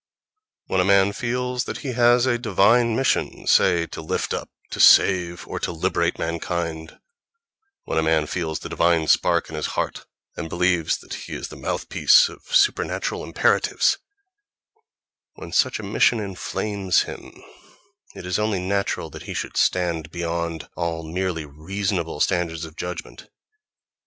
When 0.65 0.81
a 0.81 0.83
man 0.83 1.13
feels 1.13 1.65
that 1.65 1.77
he 1.85 1.89
has 1.93 2.25
a 2.25 2.39
divine 2.39 2.95
mission, 2.95 3.45
say 3.45 3.85
to 3.85 4.01
lift 4.01 4.33
up, 4.33 4.49
to 4.71 4.79
save 4.79 5.47
or 5.47 5.59
to 5.59 5.71
liberate 5.71 6.17
mankind—when 6.17 7.97
a 7.99 8.01
man 8.01 8.25
feels 8.25 8.57
the 8.57 8.67
divine 8.69 9.07
spark 9.07 9.47
in 9.47 9.53
his 9.55 9.67
heart 9.77 10.07
and 10.35 10.49
believes 10.49 10.97
that 11.01 11.13
he 11.13 11.33
is 11.35 11.49
the 11.49 11.55
mouthpiece 11.55 12.29
of 12.29 12.41
super 12.45 12.83
natural 12.83 13.23
imperatives—when 13.23 15.51
such 15.51 15.77
a 15.77 15.83
mission 15.83 16.19
inflames 16.19 17.03
him, 17.03 17.31
it 18.15 18.25
is 18.25 18.39
only 18.39 18.57
natural 18.57 19.11
that 19.11 19.23
he 19.29 19.35
should 19.35 19.55
stand 19.55 20.09
beyond 20.09 20.67
all 20.75 21.03
merely 21.03 21.45
reasonable 21.45 22.19
standards 22.19 22.65
of 22.65 22.75
judgment. 22.75 23.27